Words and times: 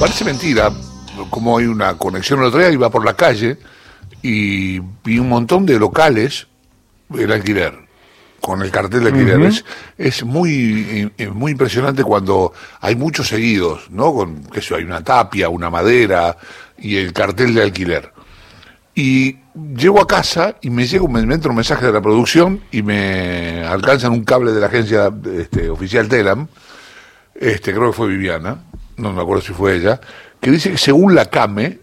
Parece 0.00 0.24
mentira, 0.24 0.70
como 1.28 1.58
hay 1.58 1.66
una 1.66 1.98
conexión 1.98 2.38
el 2.38 2.46
otro 2.46 2.60
día, 2.60 2.70
iba 2.70 2.88
por 2.88 3.04
la 3.04 3.14
calle 3.14 3.58
y 4.22 4.78
vi 4.78 5.18
un 5.18 5.28
montón 5.28 5.66
de 5.66 5.76
locales 5.76 6.46
el 7.16 7.32
alquiler, 7.32 7.74
con 8.40 8.62
el 8.62 8.70
cartel 8.70 9.02
de 9.02 9.08
alquiler. 9.08 9.40
es, 9.42 9.64
es, 9.96 10.22
muy 10.22 11.10
muy 11.34 11.50
impresionante 11.50 12.04
cuando 12.04 12.52
hay 12.80 12.94
muchos 12.94 13.26
seguidos, 13.26 13.90
¿no? 13.90 14.14
Con, 14.14 14.44
qué 14.44 14.62
sé 14.62 14.76
hay 14.76 14.84
una 14.84 15.02
tapia, 15.02 15.48
una 15.48 15.68
madera 15.68 16.36
y 16.78 16.96
el 16.96 17.12
cartel 17.12 17.54
de 17.54 17.62
alquiler. 17.62 18.12
Y 18.94 19.38
llego 19.76 20.00
a 20.00 20.06
casa 20.06 20.54
y 20.60 20.70
me 20.70 20.86
llega 20.86 21.08
me 21.08 21.34
entra 21.34 21.50
un 21.50 21.56
mensaje 21.56 21.86
de 21.86 21.92
la 21.92 22.00
producción 22.00 22.62
y 22.70 22.82
me 22.82 23.64
alcanzan 23.64 24.12
un 24.12 24.24
cable 24.24 24.52
de 24.52 24.60
la 24.60 24.68
agencia 24.68 25.12
este, 25.36 25.68
oficial 25.68 26.08
Telam, 26.08 26.46
este, 27.34 27.72
creo 27.72 27.90
que 27.90 27.96
fue 27.96 28.08
Viviana, 28.08 28.58
no 28.98 29.12
me 29.12 29.22
acuerdo 29.22 29.42
si 29.42 29.52
fue 29.52 29.76
ella, 29.76 30.00
que 30.40 30.50
dice 30.50 30.70
que 30.70 30.78
según 30.78 31.14
la 31.14 31.26
CAME, 31.26 31.78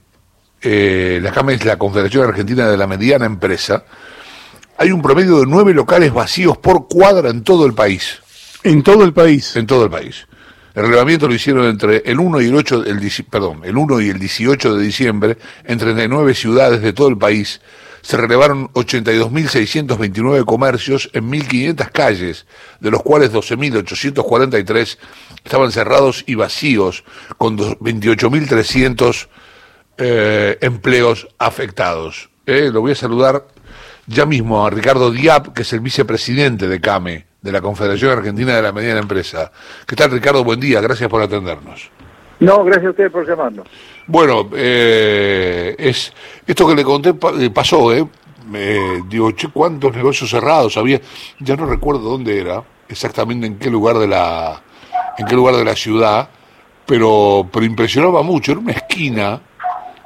eh, 0.62 1.20
la 1.22 1.32
CAME 1.32 1.54
es 1.54 1.66
la 1.66 1.78
Confederación 1.78 2.28
Argentina 2.28 2.68
de 2.68 2.78
la 2.78 2.88
Mediana 2.88 3.26
Empresa, 3.26 3.84
hay 4.78 4.92
un 4.92 5.02
promedio 5.02 5.40
de 5.40 5.46
nueve 5.46 5.74
locales 5.74 6.14
vacíos 6.14 6.58
por 6.58 6.88
cuadra 6.88 7.30
en 7.30 7.44
todo 7.44 7.66
el 7.66 7.74
país. 7.74 8.22
En 8.64 8.84
todo 8.84 9.04
el 9.04 9.14
país. 9.14 9.56
En 9.56 9.68
todo 9.68 9.86
el 9.86 9.90
país. 9.90 10.28
El 10.74 10.84
relevamiento 10.84 11.28
lo 11.30 11.34
hicieron 11.34 11.66
entre 11.68 12.04
el 12.06 12.20
1 12.20 12.42
y 12.42 12.48
el 12.48 12.56
8, 12.56 12.84
el, 12.86 13.12
perdón, 13.30 13.62
el 13.64 13.78
1 13.78 14.02
y 14.02 14.10
el 14.10 14.20
18 14.20 14.76
de 14.76 14.84
diciembre 14.84 15.38
en 15.64 15.78
39 15.78 16.34
ciudades 16.34 16.82
de 16.82 16.92
todo 16.92 17.08
el 17.08 17.18
país. 17.18 17.62
Se 18.06 18.18
relevaron 18.18 18.70
82.629 18.74 20.46
comercios 20.46 21.10
en 21.14 21.28
1.500 21.28 21.92
calles, 21.92 22.46
de 22.80 22.92
los 22.92 23.02
cuales 23.02 23.34
12.843 23.34 25.00
estaban 25.44 25.72
cerrados 25.72 26.24
y 26.28 26.36
vacíos, 26.36 27.04
con 27.40 27.58
28.300 27.58 29.28
eh, 29.98 30.60
empleos 30.62 31.28
afectados. 31.40 32.30
Eh, 32.46 32.70
lo 32.72 32.82
voy 32.82 32.92
a 32.92 32.96
saludar 32.96 33.48
ya 34.06 34.28
mismo 34.28 34.64
a 34.64 34.70
Ricardo 34.70 35.10
Diab, 35.10 35.54
que 35.54 35.64
es 35.64 35.74
el 35.74 35.80
vicepresidente 35.80 36.68
de 36.68 36.80
CAME, 36.80 37.26
de 37.42 37.52
la 37.52 37.62
Confederación 37.62 38.12
Argentina 38.12 38.56
de 38.56 38.62
la 38.62 38.72
Mediana 38.72 39.00
Empresa. 39.00 39.52
¿Qué 39.88 39.96
tal, 39.96 40.12
Ricardo? 40.12 40.44
Buen 40.44 40.60
día, 40.60 40.80
gracias 40.80 41.10
por 41.10 41.24
atendernos. 41.24 41.90
No, 42.40 42.64
gracias 42.64 42.88
a 42.88 42.90
ustedes 42.90 43.12
por 43.12 43.28
llamarnos. 43.28 43.68
Bueno, 44.08 44.50
eh, 44.54 45.76
es 45.78 46.14
esto 46.46 46.68
que 46.68 46.76
le 46.76 46.84
conté 46.84 47.14
eh, 47.40 47.50
pasó, 47.50 47.94
¿eh? 47.94 48.06
digo, 49.08 49.32
che, 49.32 49.48
¿cuántos 49.48 49.96
negocios 49.96 50.30
cerrados 50.30 50.78
había? 50.78 51.02
Ya 51.40 51.56
no 51.56 51.66
recuerdo 51.66 52.02
dónde 52.02 52.40
era, 52.40 52.64
exactamente 52.88 53.48
en 53.48 53.58
qué 53.58 53.70
lugar 53.70 53.98
de 53.98 54.08
la, 54.08 54.62
en 55.18 55.26
qué 55.26 55.36
lugar 55.36 55.56
de 55.56 55.66
la 55.66 55.76
ciudad, 55.76 56.30
pero, 56.86 57.48
pero 57.52 57.66
impresionaba 57.66 58.22
mucho. 58.22 58.52
Era 58.52 58.62
una 58.62 58.74
esquina 58.74 59.42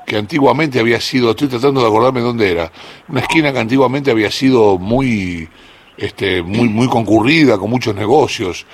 que 0.05 0.17
antiguamente 0.17 0.80
había 0.80 1.00
sido, 1.02 1.31
estoy 1.31 1.47
tratando 1.47 1.81
de 1.81 1.88
acordarme 1.88 2.22
dónde 2.22 2.52
era, 2.52 2.72
una 3.09 3.22
esquina 3.22 3.52
que 3.52 3.59
antiguamente 3.59 4.09
había 4.09 4.31
sido 4.31 4.77
muy, 4.77 5.47
este, 5.97 6.41
muy, 6.41 6.69
muy 6.69 6.88
concurrida, 6.88 7.57
con 7.57 7.69
muchos 7.69 7.94
negocios. 7.94 8.66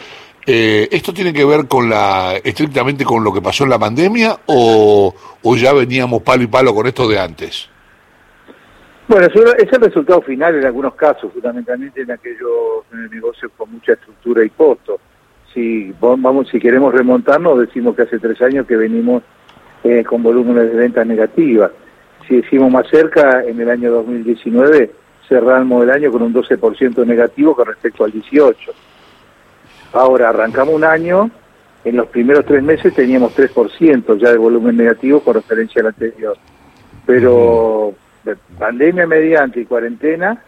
Eh, 0.48 0.88
¿Esto 0.92 1.12
tiene 1.12 1.34
que 1.34 1.44
ver 1.44 1.68
con 1.68 1.90
la, 1.90 2.36
estrictamente 2.44 3.04
con 3.04 3.24
lo 3.24 3.34
que 3.34 3.42
pasó 3.42 3.64
en 3.64 3.72
la 3.72 3.80
pandemia 3.80 4.38
o, 4.46 5.14
o 5.42 5.56
ya 5.56 5.74
veníamos 5.74 6.22
palo 6.22 6.44
y 6.44 6.48
palo 6.48 6.76
con 6.76 6.86
esto 6.86 7.08
de 7.08 7.20
antes? 7.20 7.70
Bueno, 9.08 9.28
es 9.28 9.72
el 9.72 9.82
resultado 9.82 10.22
final 10.22 10.56
en 10.56 10.66
algunos 10.66 10.96
casos, 10.96 11.32
fundamentalmente 11.32 12.02
en 12.02 12.12
aquellos 12.12 12.86
negocios 13.12 13.52
con 13.56 13.72
mucha 13.72 13.94
estructura 13.94 14.44
y 14.44 14.50
costo. 14.50 15.00
Si, 15.54 15.94
vamos, 16.00 16.48
si 16.50 16.60
queremos 16.60 16.94
remontarnos, 16.94 17.60
decimos 17.60 17.96
que 17.96 18.02
hace 18.02 18.18
tres 18.18 18.42
años 18.42 18.66
que 18.66 18.76
venimos 18.76 19.22
eh, 19.84 20.04
con 20.04 20.24
volúmenes 20.24 20.72
de 20.72 20.76
ventas 20.76 21.06
negativas. 21.06 21.72
Si 22.28 22.38
decimos 22.38 22.72
más 22.72 22.88
cerca, 22.90 23.44
en 23.44 23.60
el 23.62 23.70
año 23.70 23.92
2019 23.92 24.92
cerramos 25.30 25.84
el 25.84 25.92
año 25.92 26.12
con 26.12 26.24
un 26.24 26.34
12% 26.34 27.06
negativo 27.06 27.56
con 27.56 27.68
respecto 27.68 28.04
al 28.04 28.12
18. 28.12 28.72
Ahora, 29.94 30.30
arrancamos 30.30 30.74
un 30.74 30.84
año, 30.84 31.30
en 31.84 31.98
los 31.98 32.08
primeros 32.08 32.46
tres 32.46 32.64
meses 32.64 32.94
teníamos 32.94 33.36
3% 33.38 34.18
ya 34.18 34.32
de 34.32 34.38
volumen 34.38 34.76
negativo 34.76 35.20
con 35.20 35.36
referencia 35.36 35.82
al 35.82 35.88
anterior. 35.88 36.38
Pero 37.06 37.94
pandemia 38.58 39.06
mediante 39.06 39.62
y 39.62 39.66
cuarentena 39.66 40.44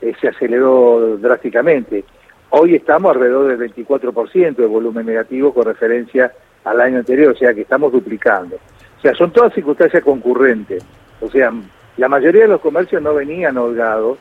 eh, 0.00 0.12
se 0.20 0.28
aceleró 0.28 1.16
drásticamente. 1.16 2.04
Hoy 2.50 2.74
estamos 2.74 3.14
alrededor 3.14 3.56
del 3.56 3.72
24% 3.74 4.56
de 4.56 4.66
volumen 4.66 5.06
negativo 5.06 5.54
con 5.54 5.64
referencia 5.64 6.30
al 6.64 6.80
año 6.80 6.98
anterior, 6.98 7.32
o 7.32 7.36
sea 7.36 7.54
que 7.54 7.62
estamos 7.62 7.90
duplicando. 7.92 8.56
O 8.98 9.00
sea, 9.00 9.14
son 9.14 9.32
todas 9.32 9.54
circunstancias 9.54 10.04
concurrentes. 10.04 10.84
O 11.20 11.30
sea, 11.30 11.50
la 11.96 12.08
mayoría 12.08 12.42
de 12.42 12.48
los 12.48 12.60
comercios 12.60 13.00
no 13.00 13.14
venían 13.14 13.56
holgados, 13.56 14.18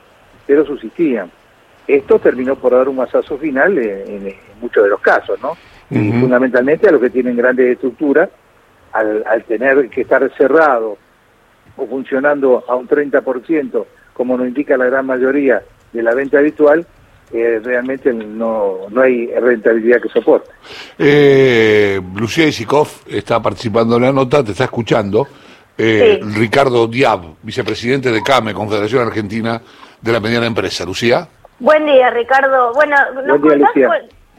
pero 0.47 0.65
subsistían. 0.65 1.29
Esto 1.95 2.19
terminó 2.19 2.55
por 2.55 2.71
dar 2.71 2.87
un 2.87 2.95
masazo 2.95 3.37
final 3.37 3.77
en, 3.77 4.33
muchos 4.61 4.83
de 4.83 4.89
los 4.89 5.01
casos, 5.01 5.37
¿no? 5.41 5.57
Y 5.89 6.09
fundamentalmente 6.13 6.87
a 6.87 6.91
los 6.91 7.01
que 7.01 7.09
tienen 7.09 7.35
grandes 7.35 7.73
estructuras, 7.73 8.29
al, 8.93 9.43
tener 9.45 9.89
que 9.89 10.01
estar 10.01 10.29
cerrado 10.37 10.97
o 11.75 11.87
funcionando 11.87 12.63
a 12.65 12.75
un 12.75 12.87
30%, 12.87 13.85
como 14.13 14.37
nos 14.37 14.47
indica 14.47 14.77
la 14.77 14.85
gran 14.85 15.05
mayoría 15.05 15.61
de 15.91 16.01
la 16.01 16.13
venta 16.13 16.39
habitual, 16.39 16.85
eh, 17.33 17.59
realmente 17.61 18.13
no, 18.13 18.87
no 18.89 19.01
hay 19.01 19.27
rentabilidad 19.27 20.01
que 20.01 20.07
soporte. 20.07 20.49
Eh, 20.97 21.99
Lucía 22.15 22.47
Isikov 22.47 22.87
está 23.07 23.41
participando 23.41 23.97
en 23.97 24.03
la 24.03 24.13
nota, 24.13 24.41
te 24.45 24.51
está 24.51 24.63
escuchando. 24.63 25.27
Eh, 25.77 26.21
Ricardo 26.35 26.87
Diab, 26.87 27.35
vicepresidente 27.43 28.11
de 28.11 28.21
CAME, 28.21 28.53
Confederación 28.53 29.07
Argentina 29.07 29.61
de 29.99 30.11
la 30.11 30.21
Mediana 30.21 30.45
Empresa. 30.45 30.85
Lucía. 30.85 31.27
Buen 31.61 31.85
día, 31.85 32.09
Ricardo. 32.09 32.73
Bueno, 32.73 32.95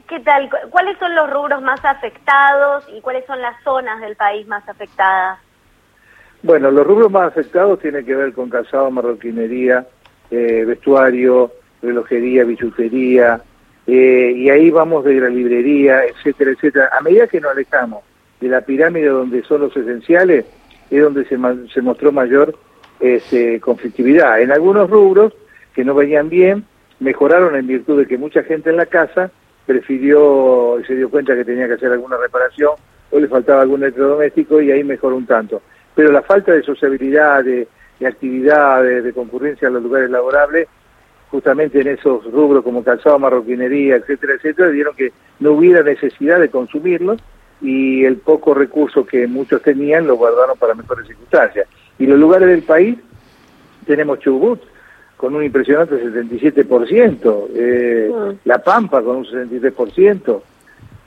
¿qué 0.09 0.19
tal? 0.21 0.51
¿Cuáles 0.71 0.99
son 0.99 1.15
los 1.15 1.31
rubros 1.31 1.63
más 1.63 1.79
afectados 1.85 2.85
y 2.93 3.01
cuáles 3.01 3.25
son 3.27 3.41
las 3.41 3.55
zonas 3.63 4.01
del 4.01 4.17
país 4.17 4.45
más 4.49 4.69
afectadas? 4.69 5.39
Bueno, 6.43 6.73
los 6.73 6.85
rubros 6.85 7.13
más 7.13 7.29
afectados 7.29 7.79
tienen 7.79 8.05
que 8.05 8.17
ver 8.17 8.33
con 8.33 8.51
calzado, 8.51 8.91
marroquinería, 8.91 9.87
eh, 10.33 10.65
vestuario, 10.67 11.53
relojería, 11.81 12.43
bisutería, 12.43 13.41
eh, 13.87 14.33
y 14.35 14.51
ahí 14.51 14.71
vamos 14.71 15.05
de 15.05 15.21
la 15.21 15.29
librería, 15.29 16.03
etcétera, 16.05 16.51
etcétera. 16.51 16.91
A 16.91 17.03
medida 17.03 17.29
que 17.29 17.41
nos 17.41 17.53
alejamos 17.53 18.03
de 18.41 18.49
la 18.49 18.63
pirámide 18.63 19.07
donde 19.07 19.45
son 19.45 19.61
los 19.61 19.77
esenciales, 19.77 20.45
es 20.91 21.01
donde 21.01 21.25
se, 21.27 21.39
se 21.73 21.83
mostró 21.83 22.11
mayor 22.11 22.59
este, 22.99 23.61
conflictividad. 23.61 24.41
En 24.41 24.51
algunos 24.51 24.91
rubros 24.91 25.33
que 25.73 25.85
no 25.85 25.95
venían 25.95 26.29
bien, 26.29 26.67
mejoraron 27.03 27.57
en 27.57 27.67
virtud 27.67 27.99
de 27.99 28.07
que 28.07 28.17
mucha 28.17 28.43
gente 28.45 28.71
en 28.71 28.77
la 28.77 28.87
casa 28.87 29.31
prefirió 29.67 30.81
y 30.81 30.85
se 30.85 30.95
dio 30.95 31.11
cuenta 31.11 31.35
que 31.35 31.45
tenía 31.45 31.67
que 31.67 31.75
hacer 31.75 31.93
alguna 31.93 32.17
reparación 32.17 32.73
o 33.11 33.19
le 33.19 33.29
faltaba 33.29 33.63
algún 33.63 33.83
electrodoméstico 33.83 34.61
y 34.61 34.71
ahí 34.71 34.83
mejoró 34.85 35.17
un 35.17 35.27
tanto. 35.27 35.63
Pero 35.95 36.11
la 36.11 36.23
falta 36.23 36.53
de 36.53 36.63
sociabilidad, 36.63 37.45
de, 37.45 37.69
de 38.01 38.07
actividad, 38.07 38.83
de 38.83 39.13
concurrencia 39.13 39.69
a 39.69 39.71
los 39.71 39.83
lugares 39.83 40.11
laborables, 40.11 40.69
justamente 41.31 41.81
en 41.81 41.89
esos 41.89 42.25
rubros 42.31 42.63
como 42.63 42.85
calzado, 42.85 43.19
marroquinería, 43.19 43.97
etcétera, 43.97 44.35
etcétera, 44.35 44.71
dieron 44.71 44.95
que 44.95 45.13
no 45.41 45.53
hubiera 45.53 45.83
necesidad 45.83 46.41
de 46.41 46.51
consumirlos 46.51 47.23
y 47.61 48.05
el 48.05 48.17
poco 48.17 48.55
recurso 48.55 49.07
que 49.07 49.27
muchos 49.27 49.63
tenían 49.63 50.07
lo 50.07 50.17
guardaron 50.17 50.59
para 50.59 50.75
mejores 50.75 51.07
circunstancias. 51.07 51.67
Y 51.99 52.07
los 52.07 52.19
lugares 52.19 52.49
del 52.49 52.63
país 52.63 52.99
tenemos 53.87 54.19
Chubut 54.21 54.61
con 55.23 55.37
un 55.37 55.45
impresionante 55.45 55.95
77%, 56.03 57.47
eh, 57.55 58.11
ah. 58.13 58.33
La 58.43 58.59
Pampa 58.59 59.01
con 59.03 59.19
un 59.19 59.25
63%, 59.25 60.43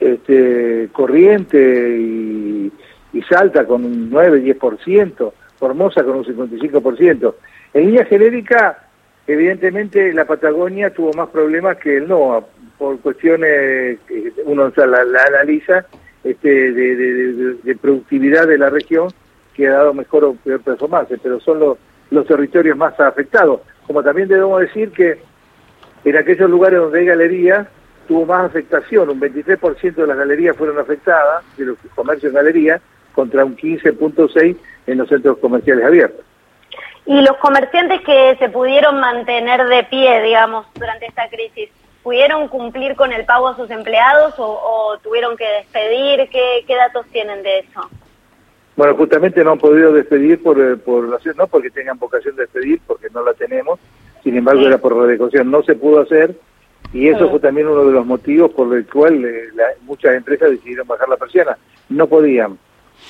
este, 0.00 0.88
Corriente 0.90 1.98
y, 2.00 2.72
y 3.12 3.22
Salta 3.28 3.66
con 3.66 3.84
un 3.84 4.10
9-10%, 4.10 5.32
Formosa 5.58 6.02
con 6.02 6.16
un 6.16 6.24
55%. 6.24 7.34
En 7.74 7.84
línea 7.84 8.06
genérica, 8.06 8.86
Evidentemente 9.28 10.12
la 10.12 10.24
Patagonia 10.24 10.90
tuvo 10.90 11.12
más 11.12 11.28
problemas 11.30 11.78
que 11.78 11.96
el 11.96 12.06
NOA, 12.06 12.44
por 12.78 13.00
cuestiones 13.00 13.98
uno 14.44 14.72
la, 14.76 15.24
analiza 15.26 15.84
este, 16.22 16.72
de, 16.72 17.76
productividad 17.82 18.46
de 18.46 18.56
la 18.56 18.70
región 18.70 19.08
que 19.52 19.66
ha 19.66 19.72
dado 19.72 19.94
mejor 19.94 20.24
o 20.24 20.34
peor 20.34 20.60
performance, 20.60 21.18
pero 21.20 21.40
son 21.40 21.58
los, 21.58 21.76
los 22.10 22.24
territorios 22.24 22.76
más 22.76 22.98
afectados. 23.00 23.62
Como 23.86 24.02
también 24.02 24.28
debemos 24.28 24.60
decir 24.60 24.90
que 24.92 25.20
en 26.04 26.16
aquellos 26.16 26.50
lugares 26.50 26.80
donde 26.80 27.00
hay 27.00 27.06
galerías 27.06 27.66
tuvo 28.06 28.24
más 28.24 28.44
afectación, 28.44 29.10
un 29.10 29.20
23% 29.20 29.94
de 29.94 30.06
las 30.06 30.16
galerías 30.16 30.56
fueron 30.56 30.78
afectadas, 30.78 31.44
de 31.56 31.66
los 31.66 31.78
comercios 31.94 32.30
en 32.30 32.36
galerías, 32.36 32.80
contra 33.14 33.44
un 33.44 33.56
15.6% 33.56 34.56
en 34.86 34.98
los 34.98 35.08
centros 35.08 35.38
comerciales 35.38 35.84
abiertos. 35.84 36.24
Y 37.06 37.20
los 37.20 37.36
comerciantes 37.36 38.00
que 38.02 38.36
se 38.38 38.48
pudieron 38.48 39.00
mantener 39.00 39.64
de 39.66 39.84
pie, 39.84 40.22
digamos, 40.22 40.66
durante 40.74 41.06
esta 41.06 41.28
crisis, 41.28 41.70
¿pudieron 42.02 42.48
cumplir 42.48 42.96
con 42.96 43.12
el 43.12 43.24
pago 43.24 43.48
a 43.48 43.56
sus 43.56 43.70
empleados 43.70 44.34
o, 44.38 44.98
tuvieron 45.02 45.36
que 45.36 45.46
despedir? 45.46 46.28
¿Qué, 46.30 46.74
datos 46.74 47.06
tienen 47.12 47.42
de 47.42 47.60
eso? 47.60 47.88
Bueno, 48.76 48.94
justamente 48.94 49.42
no 49.42 49.52
han 49.52 49.58
podido 49.58 49.90
despedir 49.90 50.42
por, 50.42 50.60
eh, 50.60 50.76
por 50.76 51.08
no 51.08 51.46
porque 51.46 51.70
tengan 51.70 51.98
vocación 51.98 52.36
de 52.36 52.42
despedir, 52.42 52.78
porque 52.86 53.08
no 53.12 53.24
la 53.24 53.32
tenemos, 53.32 53.80
sin 54.22 54.36
embargo 54.36 54.66
era 54.66 54.76
por 54.76 54.94
redecoración, 54.94 55.50
no 55.50 55.62
se 55.62 55.74
pudo 55.74 56.00
hacer 56.00 56.34
y 56.92 57.08
eso 57.08 57.30
fue 57.30 57.40
también 57.40 57.68
uno 57.68 57.84
de 57.86 57.92
los 57.92 58.06
motivos 58.06 58.52
por 58.52 58.74
el 58.76 58.86
cual 58.86 59.24
eh, 59.24 59.48
muchas 59.82 60.14
empresas 60.14 60.50
decidieron 60.50 60.86
bajar 60.86 61.08
la 61.08 61.16
persiana. 61.16 61.58
No 61.88 62.06
podían, 62.06 62.58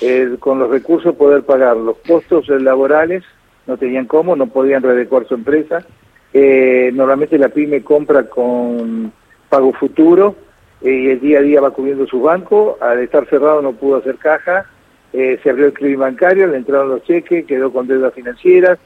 eh, 0.01 0.35
con 0.39 0.57
los 0.57 0.69
recursos, 0.69 1.15
poder 1.15 1.43
pagar 1.43 1.75
los 1.75 1.97
costos 1.99 2.47
laborales, 2.47 3.23
no 3.67 3.77
tenían 3.77 4.05
cómo, 4.05 4.35
no 4.35 4.47
podían 4.47 4.83
redecorar 4.83 5.27
su 5.27 5.35
empresa. 5.35 5.85
normalmente 6.33 7.37
la 7.37 7.49
pyme 7.49 7.83
compra 7.83 8.23
con 8.23 9.11
pago 9.49 9.73
futuro 9.73 10.35
y 10.81 11.09
el 11.09 11.19
día 11.19 11.39
a 11.39 11.41
día 11.41 11.61
va 11.61 11.71
cubriendo 11.71 12.07
su 12.07 12.21
banco, 12.21 12.77
al 12.79 12.99
estar 12.99 13.27
cerrado 13.27 13.61
no 13.61 13.73
pudo 13.73 13.97
hacer 13.97 14.15
caja 14.15 14.65
eh, 15.19 15.39
se 15.41 15.49
abrió 15.49 15.65
el 15.65 15.73
crédito 15.73 16.01
bancario, 16.01 16.45
le 16.45 16.57
entraron 16.57 16.89
los 16.89 17.03
cheques, 17.03 17.47
quedó 17.47 17.73
con 17.73 17.87
deudas 17.87 18.13
financieras, 18.13 18.77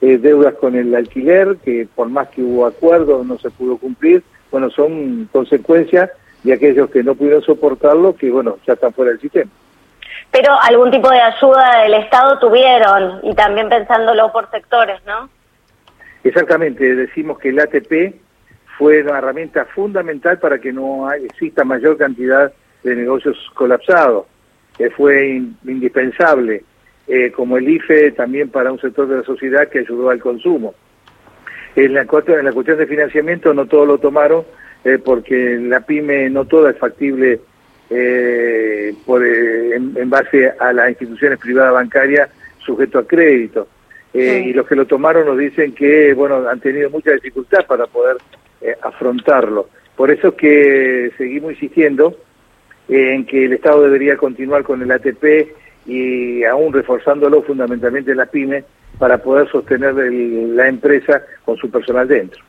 eh, 0.00 0.16
deudas 0.16 0.54
con 0.54 0.76
el 0.76 0.94
alquiler, 0.94 1.56
que 1.56 1.88
por 1.92 2.08
más 2.08 2.28
que 2.28 2.40
hubo 2.40 2.66
acuerdos 2.66 3.26
no 3.26 3.36
se 3.38 3.50
pudo 3.50 3.76
cumplir, 3.78 4.22
bueno, 4.52 4.70
son 4.70 5.28
consecuencias 5.32 6.08
de 6.44 6.52
aquellos 6.52 6.88
que 6.88 7.02
no 7.02 7.16
pudieron 7.16 7.42
soportarlo, 7.42 8.14
que 8.14 8.30
bueno, 8.30 8.58
ya 8.64 8.74
están 8.74 8.92
fuera 8.92 9.10
del 9.10 9.20
sistema. 9.20 9.50
Pero 10.30 10.52
algún 10.62 10.92
tipo 10.92 11.10
de 11.10 11.20
ayuda 11.20 11.82
del 11.82 11.94
Estado 11.94 12.38
tuvieron, 12.38 13.18
y 13.24 13.34
también 13.34 13.68
pensándolo 13.68 14.30
por 14.30 14.48
sectores, 14.52 15.04
¿no? 15.04 15.28
Exactamente, 16.22 16.94
decimos 16.94 17.40
que 17.40 17.48
el 17.48 17.58
ATP 17.58 18.20
fue 18.78 19.02
una 19.02 19.18
herramienta 19.18 19.64
fundamental 19.64 20.38
para 20.38 20.60
que 20.60 20.72
no 20.72 21.10
exista 21.10 21.64
mayor 21.64 21.96
cantidad 21.96 22.52
de 22.84 22.94
negocios 22.94 23.36
colapsados 23.54 24.26
que 24.82 24.90
fue 24.90 25.40
indispensable, 25.64 26.64
eh, 27.06 27.30
como 27.30 27.56
el 27.56 27.68
IFE 27.68 28.10
también 28.10 28.48
para 28.48 28.72
un 28.72 28.80
sector 28.80 29.06
de 29.06 29.18
la 29.18 29.22
sociedad 29.22 29.68
que 29.68 29.78
ayudó 29.78 30.10
al 30.10 30.18
consumo. 30.18 30.74
En 31.76 31.94
la, 31.94 32.00
en 32.02 32.44
la 32.44 32.52
cuestión 32.52 32.78
de 32.78 32.86
financiamiento 32.88 33.54
no 33.54 33.66
todos 33.66 33.86
lo 33.86 33.98
tomaron 33.98 34.44
eh, 34.84 34.98
porque 34.98 35.56
la 35.56 35.82
pyme 35.82 36.28
no 36.30 36.46
toda 36.46 36.70
es 36.70 36.78
factible 36.78 37.38
eh, 37.90 38.92
por, 39.06 39.24
en, 39.24 40.10
base 40.10 40.50
a 40.50 40.72
las 40.72 40.90
instituciones 40.90 41.38
privadas 41.38 41.74
bancarias 41.74 42.28
sujeto 42.58 42.98
a 42.98 43.06
crédito. 43.06 43.68
Y 44.12 44.52
los 44.52 44.66
que 44.66 44.74
lo 44.74 44.84
tomaron 44.84 45.26
nos 45.26 45.38
dicen 45.38 45.72
que 45.72 46.12
bueno 46.12 46.46
han 46.48 46.60
tenido 46.60 46.90
mucha 46.90 47.12
dificultad 47.12 47.64
para 47.66 47.86
poder 47.86 48.16
afrontarlo. 48.82 49.68
Por 49.96 50.10
eso 50.10 50.28
es 50.28 50.34
que 50.34 51.12
seguimos 51.16 51.52
insistiendo 51.52 52.16
en 52.94 53.26
que 53.26 53.46
el 53.46 53.52
Estado 53.54 53.82
debería 53.82 54.16
continuar 54.16 54.62
con 54.62 54.82
el 54.82 54.90
ATP 54.90 55.54
y 55.86 56.44
aún 56.44 56.72
reforzándolo 56.72 57.42
fundamentalmente 57.42 58.12
en 58.12 58.18
la 58.18 58.26
pyme 58.26 58.64
para 58.98 59.18
poder 59.18 59.50
sostener 59.50 59.94
la 59.94 60.68
empresa 60.68 61.22
con 61.44 61.56
su 61.56 61.70
personal 61.70 62.06
dentro. 62.06 62.42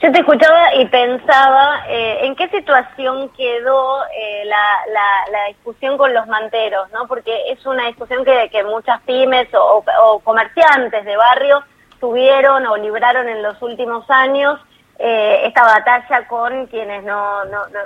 Yo 0.00 0.10
te 0.10 0.20
escuchaba 0.20 0.74
y 0.74 0.86
pensaba 0.86 1.84
eh, 1.88 2.20
en 2.22 2.34
qué 2.34 2.48
situación 2.48 3.30
quedó 3.36 4.04
eh, 4.04 4.44
la, 4.46 5.46
discusión 5.48 5.96
con 5.98 6.12
los 6.12 6.26
manteros, 6.26 6.90
¿no? 6.92 7.06
Porque 7.06 7.50
es 7.50 7.64
una 7.66 7.86
discusión 7.86 8.24
que, 8.24 8.64
muchas 8.64 9.00
pymes 9.02 9.48
o, 9.54 10.20
comerciantes 10.24 11.04
de 11.04 11.16
barrio 11.16 11.62
tuvieron 12.00 12.66
o 12.66 12.76
libraron 12.76 13.28
en 13.28 13.42
los 13.42 13.60
últimos 13.62 14.08
años 14.10 14.58
eh, 14.98 15.42
esta 15.44 15.62
batalla 15.62 16.26
con 16.26 16.66
quienes 16.66 17.04
no, 17.04 17.44
no 17.44 17.68
no 17.68 17.80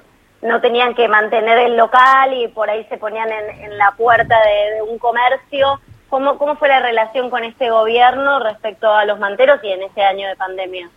tenían 0.61 0.95
que 0.95 1.09
mantener 1.09 1.59
el 1.59 1.77
local 1.77 2.33
y 2.35 2.49
por 2.49 2.71
ahí 2.71 2.85
se 2.89 2.97
ponían 2.97 3.29
en, 3.31 3.77
la 3.77 3.93
puerta 3.93 4.37
de, 4.37 4.83
un 4.83 4.99
comercio. 4.99 5.81
¿Cómo, 6.09 6.39
¿Cómo 6.39 6.57
fue 6.57 6.69
la 6.69 6.81
relación 6.81 7.31
con 7.31 7.45
este 7.45 7.71
gobierno 7.71 8.41
respecto 8.41 8.93
a 8.93 9.05
los 9.05 9.19
manteros 9.19 9.61
y 9.63 9.69
en 9.71 9.83
este 9.83 10.03
año 10.03 10.29
de 10.29 10.37
pandemia? 10.37 10.91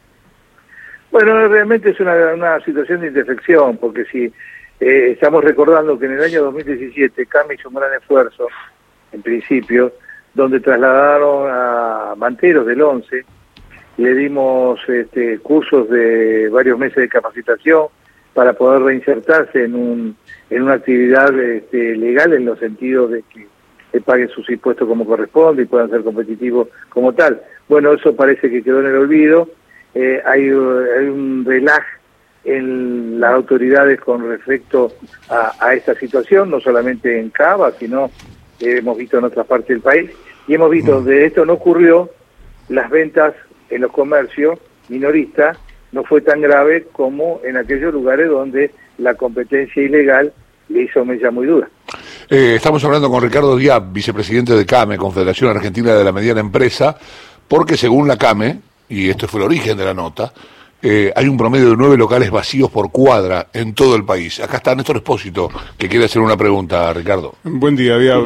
Bueno, 1.11 1.47
realmente 1.47 1.91
es 1.91 1.99
una, 1.99 2.59
situación 2.61 3.01
de 3.01 3.07
intersección, 3.07 3.77
porque 3.77 4.05
si 4.05 4.33
eh, 4.79 5.11
estamos 5.11 5.43
recordando 5.43 5.99
que 5.99 6.07
en 6.07 6.13
el 6.13 6.23
año 6.23 6.43
2017 6.45 7.27
CAMI 7.27 7.53
hizo 7.53 7.69
un 7.69 7.75
gran 7.75 7.93
esfuerzo, 7.93 8.47
en 9.11 9.21
principio, 9.21 9.93
donde 10.33 10.59
trasladaron 10.59 11.47
a 11.51 12.15
manteros 12.17 12.65
del 12.65 12.81
11, 12.81 13.25
le 13.97 14.13
dimos 14.15 14.79
este, 14.89 15.37
cursos 15.39 15.87
de 15.89 16.49
varios 16.49 16.79
meses 16.79 16.97
de 16.97 17.09
capacitación, 17.09 17.89
para 18.33 18.53
poder 18.53 18.81
reinsertarse 18.81 19.63
en, 19.63 19.75
un, 19.75 20.15
en 20.49 20.63
una 20.63 20.73
actividad 20.73 21.37
este, 21.39 21.95
legal 21.95 22.33
en 22.33 22.45
los 22.45 22.59
sentidos 22.59 23.11
de 23.11 23.23
que, 23.23 23.47
paguen 24.05 24.27
sus 24.29 24.49
impuestos 24.49 24.87
como 24.87 25.05
corresponde 25.05 25.61
y 25.61 25.65
puedan 25.65 25.91
ser 25.91 26.03
competitivos 26.03 26.67
como 26.89 27.13
tal. 27.13 27.39
Bueno, 27.69 27.93
eso 27.93 28.15
parece 28.15 28.49
que 28.49 28.63
quedó 28.63 28.79
en 28.79 28.87
el 28.87 28.95
olvido. 28.95 29.49
Eh, 29.93 30.19
hay, 30.25 30.49
un 30.49 31.45
relax 31.45 31.85
en 32.43 33.19
las 33.19 33.33
autoridades 33.33 34.01
con 34.01 34.27
respecto 34.27 34.91
a, 35.29 35.75
esta 35.75 35.93
situación, 35.93 36.49
no 36.49 36.59
solamente 36.59 37.19
en 37.19 37.29
Cava, 37.29 37.71
sino 37.73 38.09
que 38.57 38.77
hemos 38.77 38.97
visto 38.97 39.19
en 39.19 39.25
otras 39.25 39.45
partes 39.45 39.67
del 39.67 39.81
país, 39.81 40.09
y 40.47 40.55
hemos 40.55 40.71
visto 40.71 40.93
donde 40.93 41.25
esto 41.25 41.45
no 41.45 41.53
ocurrió, 41.53 42.09
las 42.69 42.89
ventas 42.89 43.35
en 43.69 43.81
los 43.81 43.91
comercios 43.91 44.57
minoristas 44.89 45.57
no 45.93 46.03
fue 46.03 46.21
tan 46.21 46.41
grave 46.41 46.87
como 46.91 47.39
en 47.45 47.55
aquellos 47.55 47.93
lugares 47.93 48.27
donde 48.27 48.71
la 48.97 49.13
competencia 49.13 49.81
ilegal 49.81 50.33
le 50.69 50.83
hizo 50.83 51.05
mella 51.05 51.31
muy 51.31 51.47
dura. 51.47 51.69
Eh, 52.29 52.55
estamos 52.55 52.83
hablando 52.83 53.09
con 53.09 53.21
Ricardo 53.21 53.55
Díaz, 53.55 53.81
vicepresidente 53.91 54.53
de 54.53 54.65
CAME, 54.65 54.97
Confederación 54.97 55.51
Argentina 55.51 55.93
de 55.93 56.03
la 56.03 56.11
Mediana 56.11 56.41
Empresa, 56.41 56.97
porque 57.47 57.77
según 57.77 58.07
la 58.07 58.17
CAME, 58.17 58.59
y 58.89 59.09
esto 59.09 59.27
fue 59.27 59.39
el 59.41 59.45
origen 59.45 59.77
de 59.77 59.85
la 59.85 59.93
nota, 59.93 60.33
eh, 60.81 61.13
hay 61.15 61.27
un 61.27 61.37
promedio 61.37 61.69
de 61.69 61.77
nueve 61.77 61.95
locales 61.95 62.29
vacíos 62.31 62.69
por 62.71 62.91
cuadra 62.91 63.47
en 63.53 63.73
todo 63.73 63.95
el 63.95 64.03
país. 64.03 64.39
Acá 64.39 64.57
está 64.57 64.75
Néstor 64.75 64.97
Espósito, 64.97 65.49
que 65.77 65.87
quiere 65.87 66.05
hacer 66.05 66.21
una 66.21 66.35
pregunta, 66.35 66.91
Ricardo. 66.91 67.35
Buen 67.43 67.75
día, 67.75 67.97
Díaz. 67.97 68.19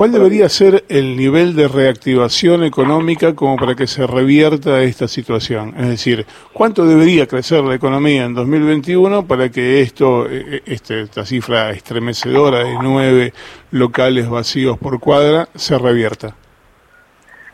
¿Cuál 0.00 0.12
debería 0.12 0.48
ser 0.48 0.84
el 0.88 1.14
nivel 1.14 1.54
de 1.54 1.68
reactivación 1.68 2.64
económica 2.64 3.34
como 3.34 3.58
para 3.58 3.74
que 3.74 3.86
se 3.86 4.06
revierta 4.06 4.82
esta 4.82 5.06
situación? 5.06 5.74
Es 5.76 5.88
decir, 5.90 6.24
¿cuánto 6.54 6.86
debería 6.86 7.26
crecer 7.26 7.62
la 7.62 7.74
economía 7.74 8.24
en 8.24 8.32
2021 8.32 9.26
para 9.26 9.50
que 9.50 9.82
esto, 9.82 10.26
e, 10.26 10.38
e, 10.38 10.62
este, 10.64 11.02
esta 11.02 11.26
cifra 11.26 11.68
estremecedora 11.72 12.64
de 12.64 12.78
nueve 12.82 13.34
locales 13.72 14.26
vacíos 14.30 14.78
por 14.78 15.00
cuadra 15.00 15.48
se 15.54 15.76
revierta? 15.76 16.34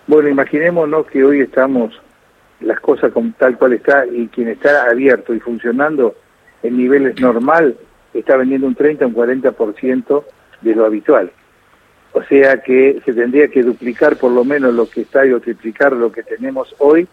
Bueno, 0.06 0.28
imaginémonos 0.28 1.08
que 1.08 1.24
hoy 1.24 1.40
estamos 1.40 2.00
las 2.60 2.78
cosas 2.78 3.10
con 3.10 3.32
tal 3.32 3.58
cual 3.58 3.72
está 3.72 4.06
y 4.06 4.28
quien 4.28 4.50
está 4.50 4.88
abierto 4.88 5.34
y 5.34 5.40
funcionando 5.40 6.14
en 6.62 6.76
niveles 6.76 7.20
normal 7.20 7.76
está 8.14 8.36
vendiendo 8.36 8.68
un 8.68 8.76
30 8.76 9.04
o 9.04 9.08
un 9.08 9.14
40% 9.16 10.24
de 10.62 10.74
lo 10.76 10.86
habitual. 10.86 11.32
O 12.16 12.22
sea 12.22 12.62
que 12.62 12.98
se 13.04 13.12
tendría 13.12 13.48
que 13.48 13.62
duplicar 13.62 14.16
por 14.16 14.32
lo 14.32 14.42
menos 14.42 14.72
lo 14.72 14.88
que 14.88 15.02
está 15.02 15.26
y 15.26 15.32
o 15.32 15.40
triplicar 15.40 15.92
lo 15.92 16.10
que 16.10 16.22
tenemos 16.22 16.74
hoy 16.78 17.06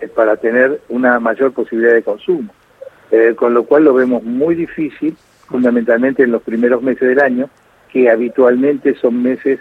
eh, 0.00 0.06
para 0.06 0.36
tener 0.36 0.82
una 0.90 1.18
mayor 1.18 1.52
posibilidad 1.54 1.94
de 1.94 2.02
consumo. 2.02 2.52
Eh, 3.10 3.32
con 3.34 3.54
lo 3.54 3.64
cual 3.64 3.84
lo 3.84 3.94
vemos 3.94 4.22
muy 4.22 4.54
difícil, 4.54 5.16
fundamentalmente 5.48 6.24
en 6.24 6.30
los 6.30 6.42
primeros 6.42 6.82
meses 6.82 7.08
del 7.08 7.20
año, 7.20 7.48
que 7.90 8.10
habitualmente 8.10 8.94
son 8.96 9.22
meses 9.22 9.60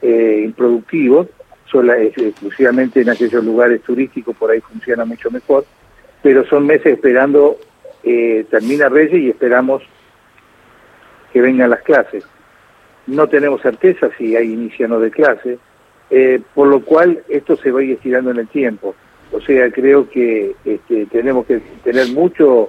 eh, 0.00 0.44
improductivos, 0.46 1.26
solo, 1.66 1.92
exclusivamente 1.92 3.02
en 3.02 3.10
aquellos 3.10 3.44
lugares 3.44 3.82
turísticos 3.82 4.34
por 4.34 4.50
ahí 4.50 4.62
funciona 4.62 5.04
mucho 5.04 5.30
mejor, 5.30 5.66
pero 6.22 6.46
son 6.46 6.66
meses 6.66 6.94
esperando, 6.94 7.58
termina 8.02 8.88
Reyes 8.88 9.20
y 9.20 9.28
esperamos 9.28 9.82
que 11.34 11.42
vengan 11.42 11.68
las 11.68 11.82
clases 11.82 12.24
no 13.06 13.28
tenemos 13.28 13.60
certeza 13.62 14.10
si 14.16 14.36
hay 14.36 14.52
inicio 14.52 14.86
o 14.86 14.88
no 14.88 15.00
de 15.00 15.10
clase, 15.10 15.58
eh, 16.10 16.40
por 16.54 16.68
lo 16.68 16.84
cual 16.84 17.22
esto 17.28 17.56
se 17.56 17.70
va 17.70 17.80
a 17.80 17.84
ir 17.84 17.92
estirando 17.92 18.30
en 18.30 18.38
el 18.38 18.48
tiempo. 18.48 18.94
O 19.32 19.40
sea, 19.40 19.70
creo 19.70 20.08
que 20.10 20.54
este, 20.64 21.06
tenemos 21.06 21.46
que 21.46 21.60
tener 21.84 22.08
mucho, 22.08 22.68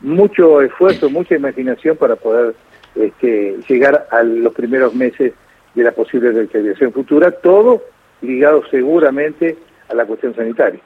mucho 0.00 0.60
esfuerzo, 0.60 1.08
mucha 1.08 1.36
imaginación 1.36 1.96
para 1.96 2.16
poder 2.16 2.54
este, 2.96 3.56
llegar 3.68 4.08
a 4.10 4.22
los 4.22 4.52
primeros 4.52 4.94
meses 4.94 5.32
de 5.74 5.82
la 5.82 5.92
posible 5.92 6.32
reactivación 6.32 6.92
futura, 6.92 7.30
todo 7.30 7.82
ligado 8.20 8.62
seguramente 8.70 9.56
a 9.88 9.94
la 9.94 10.04
cuestión 10.04 10.34
sanitaria. 10.34 10.80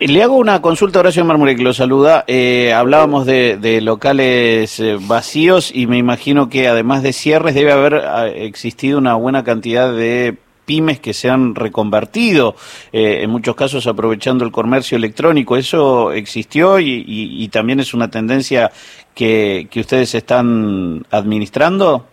Le 0.00 0.22
hago 0.22 0.36
una 0.36 0.60
consulta 0.60 0.98
a 0.98 1.00
Horacio 1.00 1.24
Marmure, 1.24 1.54
que 1.54 1.62
lo 1.62 1.72
saluda. 1.72 2.24
Eh, 2.26 2.72
hablábamos 2.72 3.26
de, 3.26 3.80
locales 3.80 4.80
eh, 4.80 4.98
vacíos 5.00 5.70
y 5.72 5.86
me 5.86 5.98
imagino 5.98 6.48
que 6.48 6.66
además 6.66 7.04
de 7.04 7.12
cierres 7.12 7.54
debe 7.54 7.70
haber 7.70 7.94
ah, 7.94 8.28
existido 8.28 8.98
una 8.98 9.14
buena 9.14 9.44
cantidad 9.44 9.94
de 9.94 10.36
pymes 10.66 10.98
que 10.98 11.12
se 11.12 11.30
han 11.30 11.54
reconvertido, 11.54 12.56
eh, 12.92 13.20
en 13.22 13.30
muchos 13.30 13.54
casos 13.54 13.86
aprovechando 13.86 14.44
el 14.44 14.50
comercio 14.50 14.96
electrónico. 14.96 15.56
¿Eso 15.56 16.10
existió 16.10 16.80
y, 16.80 17.48
también 17.52 17.78
es 17.78 17.94
una 17.94 18.10
tendencia 18.10 18.72
que, 19.14 19.68
que 19.70 19.80
ustedes 19.80 20.12
están 20.16 21.06
administrando? 21.10 22.08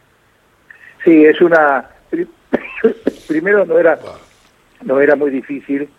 Sí, 1.04 1.26
es 1.26 1.42
una... 1.42 1.90
Primero 3.28 3.66
no 3.66 3.80
era, 3.80 3.98
no 4.84 5.00
era 5.00 5.16
muy 5.16 5.32
difícil. 5.32 5.90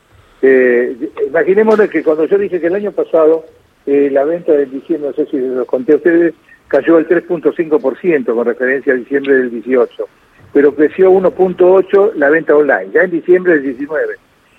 Eh, 0.42 0.96
imaginémonos 1.28 1.88
que 1.88 2.02
cuando 2.02 2.24
yo 2.26 2.36
dije 2.36 2.60
que 2.60 2.66
el 2.66 2.74
año 2.74 2.90
pasado 2.90 3.44
eh, 3.86 4.10
la 4.10 4.24
venta 4.24 4.52
del 4.52 4.70
diciembre, 4.70 5.10
no 5.10 5.14
sé 5.14 5.30
si 5.30 5.38
los 5.38 5.66
conté 5.66 5.92
a 5.92 5.96
ustedes, 5.96 6.34
cayó 6.68 6.96
al 6.96 7.08
3.5% 7.08 8.34
con 8.34 8.44
referencia 8.44 8.92
a 8.92 8.96
diciembre 8.96 9.34
del 9.34 9.50
18, 9.50 10.08
pero 10.52 10.74
creció 10.74 11.12
1.8% 11.12 12.14
la 12.14 12.28
venta 12.30 12.56
online, 12.56 12.90
ya 12.92 13.02
en 13.02 13.10
diciembre 13.10 13.54
del 13.54 13.62
19. 13.62 14.14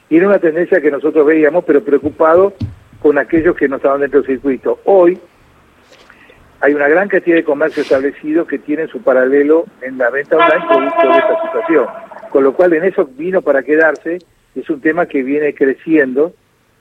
Y 0.10 0.18
era 0.18 0.28
una 0.28 0.40
tendencia 0.40 0.80
que 0.80 0.92
nosotros 0.92 1.26
veíamos, 1.26 1.64
pero 1.66 1.84
preocupados 1.84 2.54
con 3.02 3.18
aquellos 3.18 3.56
que 3.56 3.68
no 3.68 3.78
estaban 3.78 4.02
dentro 4.02 4.22
del 4.22 4.30
circuito. 4.30 4.80
Hoy 4.86 5.20
hay 6.62 6.74
una 6.74 6.88
gran 6.88 7.10
cantidad 7.10 7.36
de 7.36 7.44
comercios 7.44 7.86
establecidos 7.86 8.48
que 8.48 8.58
tienen 8.58 8.88
su 8.88 9.02
paralelo 9.02 9.66
en 9.82 9.98
la 9.98 10.10
venta 10.10 10.38
online 10.38 10.66
producto 10.66 11.12
de 11.12 11.18
esta 11.18 11.42
situación. 11.42 11.86
Con 12.30 12.44
lo 12.44 12.54
cual 12.54 12.74
en 12.74 12.86
eso 12.86 13.06
vino 13.06 13.42
para 13.42 13.64
quedarse, 13.64 14.20
es 14.56 14.70
un 14.70 14.82
tema 14.82 15.06
que 15.06 15.24
viene 15.24 15.54
creciendo, 15.54 16.34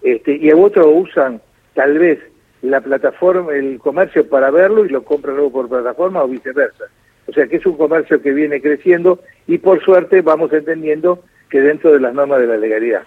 este, 0.03 0.37
y 0.37 0.51
otros 0.53 0.87
usan 0.93 1.41
tal 1.75 1.99
vez 1.99 2.19
la 2.63 2.81
plataforma, 2.81 3.53
el 3.53 3.79
comercio 3.79 4.29
para 4.29 4.51
verlo 4.51 4.85
y 4.85 4.89
lo 4.89 5.05
compran 5.05 5.37
luego 5.37 5.53
por 5.53 5.69
plataforma 5.69 6.23
o 6.23 6.29
viceversa. 6.29 6.85
O 7.27 7.33
sea 7.33 7.47
que 7.47 7.57
es 7.57 7.67
un 7.67 7.77
comercio 7.77 8.21
que 8.21 8.33
viene 8.33 8.61
creciendo 8.61 9.21
y 9.47 9.59
por 9.59 9.83
suerte 9.85 10.23
vamos 10.23 10.53
entendiendo 10.53 11.23
que 11.49 11.61
dentro 11.61 11.93
de 11.93 12.01
las 12.01 12.15
normas 12.15 12.41
de 12.41 12.47
la 12.47 12.57
legalidad. 12.57 13.03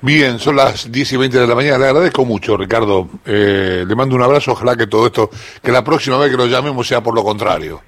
Bien, 0.00 0.38
son 0.38 0.56
las 0.56 0.92
10 0.92 1.12
y 1.14 1.16
20 1.16 1.38
de 1.38 1.46
la 1.46 1.54
mañana. 1.54 1.78
Le 1.78 1.86
agradezco 1.86 2.26
mucho, 2.26 2.58
Ricardo. 2.58 3.08
Eh, 3.24 3.84
le 3.88 3.94
mando 3.94 4.14
un 4.14 4.22
abrazo. 4.22 4.52
Ojalá 4.52 4.76
que 4.76 4.86
todo 4.86 5.06
esto, 5.06 5.30
que 5.62 5.72
la 5.72 5.82
próxima 5.82 6.18
vez 6.18 6.30
que 6.30 6.36
lo 6.36 6.46
llamemos 6.46 6.86
sea 6.86 7.00
por 7.00 7.14
lo 7.14 7.24
contrario. 7.24 7.80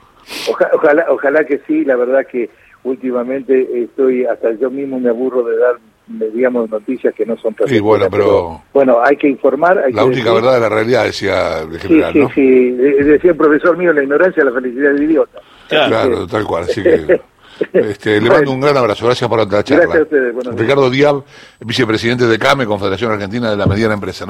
ojalá, 0.73 1.05
ojalá 1.11 1.45
que 1.45 1.61
sí. 1.66 1.85
La 1.85 1.95
verdad 1.97 2.26
que 2.26 2.49
últimamente 2.87 3.83
estoy, 3.83 4.25
hasta 4.25 4.52
yo 4.52 4.71
mismo 4.71 4.99
me 4.99 5.11
aburro 5.11 5.43
de 5.45 5.57
dar 5.57 5.76
digamos, 6.09 6.71
noticias 6.71 7.12
que 7.14 7.26
no 7.26 7.37
son 7.37 7.52
perfectas. 7.55 7.76
Sí, 7.76 7.81
bueno, 7.81 8.07
pero, 8.11 8.62
Bueno, 8.73 8.99
hay 9.02 9.16
que 9.16 9.28
informar. 9.28 9.78
Hay 9.78 9.93
la 9.93 10.05
única 10.05 10.33
verdad 10.33 10.55
de 10.55 10.61
la 10.61 10.69
realidad, 10.69 11.05
decía 11.05 11.62
el 11.62 11.78
general, 11.81 12.12
sí, 12.12 12.21
sí, 12.21 12.28
Sí, 12.35 12.71
decía 12.71 13.33
el 13.33 13.37
profesor 13.37 13.76
mío, 13.76 13.93
la 13.93 14.02
ignorancia 14.02 14.45
la 14.45 14.52
felicidad 14.52 14.93
del 14.93 15.02
idiota. 15.02 15.40
Claro, 15.69 16.26
tal 16.26 16.45
cual. 16.45 16.64
Así 16.64 16.83
que 16.83 17.21
este, 17.73 18.21
le 18.21 18.28
mando 18.28 18.52
un 18.52 18.61
gran 18.61 18.76
abrazo. 18.76 19.07
Gracias 19.07 19.28
por 19.28 19.38
la 19.38 19.64
charla. 19.64 19.85
Gracias 19.85 19.99
a 19.99 20.02
ustedes. 20.02 20.59
Ricardo 20.59 20.90
Diab, 20.90 21.25
vicepresidente 21.61 22.26
de 22.26 22.38
CAME, 22.38 22.66
Confederación 22.66 23.12
Argentina 23.12 23.50
de 23.50 23.57
la 23.57 23.66
Mediana 23.66 23.95
Empresa. 23.95 24.25